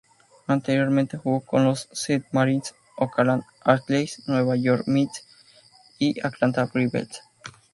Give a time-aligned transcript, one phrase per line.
[0.47, 5.27] Anteriormente jugó con los Seattle Mariners, Oakland Athletics, New York Mets
[5.99, 7.21] y Atlanta Braves.